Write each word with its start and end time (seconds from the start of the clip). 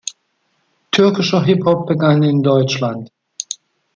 Türkischer 0.91 1.43
Hip 1.45 1.63
Hop 1.63 1.85
begann 1.85 2.23
in 2.23 2.41
Deutschland. 2.41 3.11